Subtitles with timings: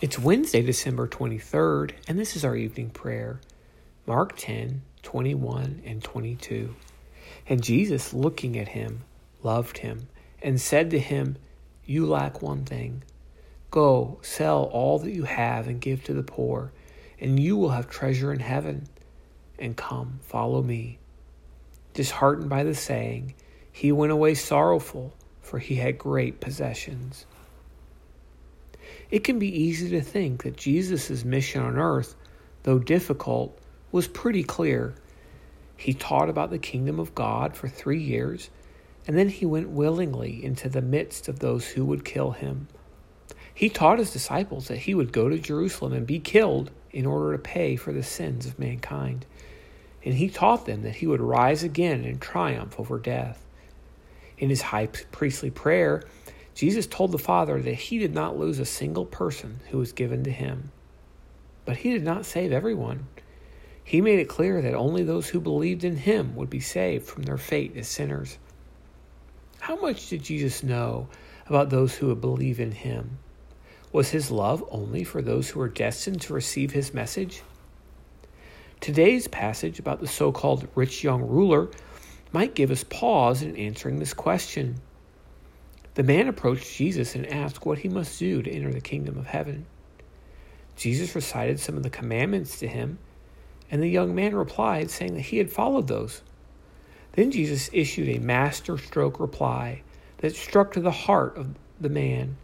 [0.00, 3.38] It's Wednesday, December 23rd, and this is our evening prayer.
[4.06, 6.74] Mark 10, 21 and 22.
[7.46, 9.02] And Jesus, looking at him,
[9.42, 10.08] loved him,
[10.40, 11.36] and said to him,
[11.84, 13.02] You lack one thing.
[13.70, 16.72] Go, sell all that you have and give to the poor,
[17.20, 18.86] and you will have treasure in heaven.
[19.58, 20.98] And come, follow me.
[21.92, 23.34] Disheartened by the saying,
[23.70, 25.12] he went away sorrowful,
[25.42, 27.26] for he had great possessions.
[29.10, 32.14] It can be easy to think that Jesus' mission on earth,
[32.62, 33.58] though difficult,
[33.90, 34.94] was pretty clear.
[35.76, 38.50] He taught about the kingdom of God for three years,
[39.06, 42.68] and then he went willingly into the midst of those who would kill him.
[43.52, 47.32] He taught his disciples that he would go to Jerusalem and be killed in order
[47.32, 49.26] to pay for the sins of mankind.
[50.04, 53.44] And he taught them that he would rise again in triumph over death.
[54.38, 56.04] In his high priestly prayer,
[56.60, 60.24] Jesus told the Father that he did not lose a single person who was given
[60.24, 60.70] to him.
[61.64, 63.06] But he did not save everyone.
[63.82, 67.22] He made it clear that only those who believed in him would be saved from
[67.22, 68.36] their fate as sinners.
[69.60, 71.08] How much did Jesus know
[71.46, 73.16] about those who would believe in him?
[73.90, 77.42] Was his love only for those who were destined to receive his message?
[78.80, 81.70] Today's passage about the so called rich young ruler
[82.32, 84.78] might give us pause in answering this question.
[85.94, 89.26] The man approached Jesus and asked what he must do to enter the kingdom of
[89.26, 89.66] heaven.
[90.76, 92.98] Jesus recited some of the commandments to him,
[93.70, 96.22] and the young man replied, saying that he had followed those.
[97.12, 99.82] Then Jesus issued a master stroke reply
[100.18, 102.36] that struck to the heart of the man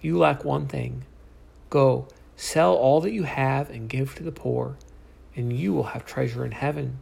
[0.00, 1.04] You lack one thing.
[1.70, 4.76] Go, sell all that you have and give to the poor,
[5.36, 6.98] and you will have treasure in heaven.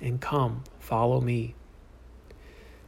[0.00, 1.54] And come, follow me.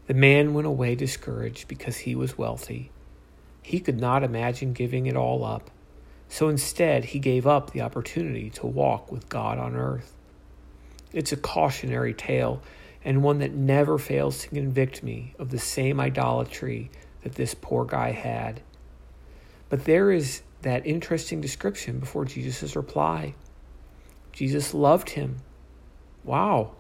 [0.07, 2.91] The man went away discouraged because he was wealthy.
[3.63, 5.71] He could not imagine giving it all up,
[6.29, 10.13] so instead he gave up the opportunity to walk with God on earth.
[11.13, 12.61] It's a cautionary tale
[13.05, 16.91] and one that never fails to convict me of the same idolatry
[17.23, 18.61] that this poor guy had.
[19.69, 23.35] But there is that interesting description before Jesus' reply.
[24.33, 25.37] Jesus loved him.
[26.25, 26.73] Wow,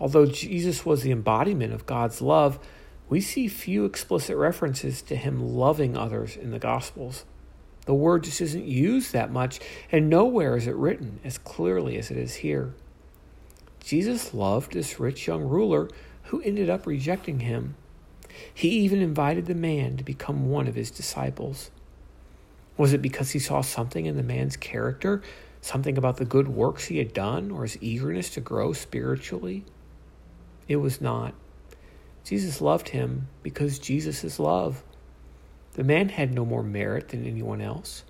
[0.00, 2.58] Although Jesus was the embodiment of God's love,
[3.08, 7.24] we see few explicit references to him loving others in the Gospels.
[7.86, 9.60] The word just isn't used that much,
[9.90, 12.74] and nowhere is it written as clearly as it is here.
[13.80, 15.88] Jesus loved this rich young ruler
[16.24, 17.76] who ended up rejecting him.
[18.52, 21.70] He even invited the man to become one of his disciples.
[22.76, 25.22] Was it because he saw something in the man's character,
[25.62, 29.64] something about the good works he had done, or his eagerness to grow spiritually?
[30.68, 31.34] It was not.
[32.24, 34.84] Jesus loved him because Jesus is love.
[35.72, 38.04] The man had no more merit than anyone else.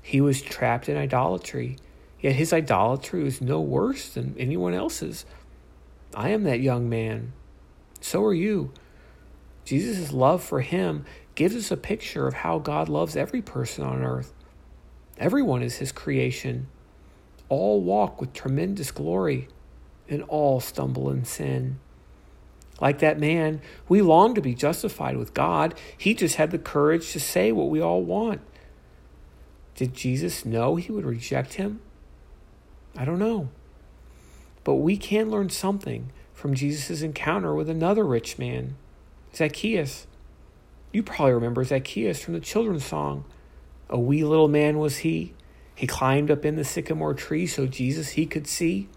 [0.00, 1.76] He was trapped in idolatry,
[2.20, 5.26] yet his idolatry was no worse than anyone else's.
[6.14, 7.34] I am that young man.
[8.00, 8.72] So are you.
[9.64, 11.04] Jesus' love for him
[11.34, 14.32] gives us a picture of how God loves every person on earth.
[15.18, 16.68] Everyone is his creation.
[17.48, 19.48] All walk with tremendous glory
[20.08, 21.78] and all stumble in sin.
[22.80, 25.74] Like that man, we long to be justified with God.
[25.96, 28.40] He just had the courage to say what we all want.
[29.76, 31.80] Did Jesus know he would reject him?
[32.96, 33.48] I don't know.
[34.64, 38.76] But we can learn something from Jesus' encounter with another rich man,
[39.34, 40.06] Zacchaeus.
[40.92, 43.24] You probably remember Zacchaeus from the children's song.
[43.88, 45.34] A wee little man was he.
[45.74, 48.88] He climbed up in the sycamore tree so Jesus he could see.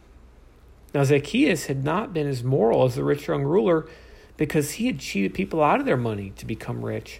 [0.95, 3.85] Now, Zacchaeus had not been as moral as the rich young ruler
[4.37, 7.19] because he had cheated people out of their money to become rich.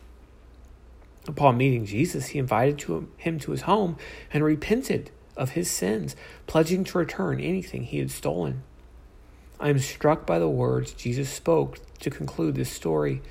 [1.27, 3.97] Upon meeting Jesus, he invited to him to his home
[4.31, 6.15] and repented of his sins,
[6.47, 8.63] pledging to return anything he had stolen.
[9.59, 13.21] I am struck by the words Jesus spoke to conclude this story.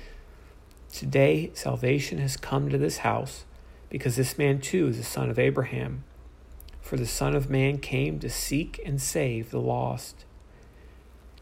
[0.93, 3.45] Today, salvation has come to this house
[3.89, 6.03] because this man too is a son of Abraham.
[6.81, 10.23] For the Son of Man came to seek and save the lost.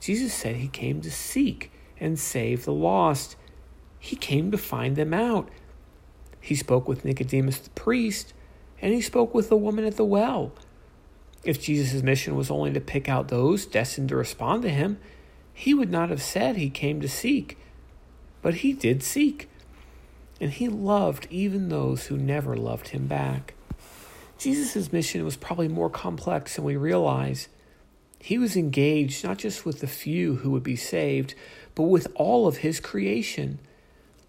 [0.03, 3.37] Jesus said he came to seek and save the lost.
[3.99, 5.47] He came to find them out.
[6.41, 8.33] He spoke with Nicodemus the priest,
[8.81, 10.51] and he spoke with the woman at the well.
[11.45, 14.97] If Jesus' mission was only to pick out those destined to respond to him,
[15.53, 17.57] he would not have said he came to seek.
[18.41, 19.49] But he did seek,
[20.41, 23.53] and he loved even those who never loved him back.
[24.37, 27.47] Jesus' mission was probably more complex than we realize.
[28.23, 31.35] He was engaged not just with the few who would be saved,
[31.75, 33.59] but with all of his creation,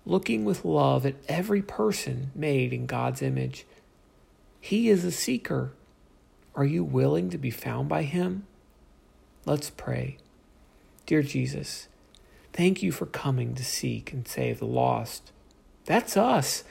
[0.04, 3.64] looking with love at every person made in God's image.
[4.60, 5.74] He is a seeker.
[6.56, 8.48] Are you willing to be found by him?
[9.46, 10.18] Let's pray.
[11.06, 11.86] Dear Jesus,
[12.52, 15.30] thank you for coming to seek and save the lost.
[15.84, 16.64] That's us.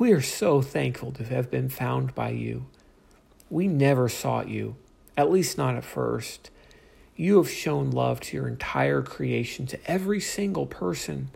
[0.00, 2.66] We are so thankful to have been found by you.
[3.48, 4.74] We never sought you,
[5.18, 6.50] at least not at first.
[7.16, 11.30] You have shown love to your entire creation, to every single person.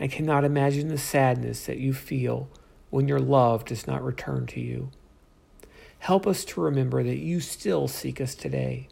[0.00, 2.48] I cannot imagine the sadness that you feel
[2.90, 4.90] when your love does not return to you.
[6.00, 8.88] Help us to remember that you still seek us today,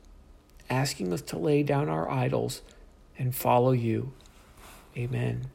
[0.70, 2.62] asking us to lay down our idols
[3.18, 4.12] and follow you.
[4.96, 5.50] Amen.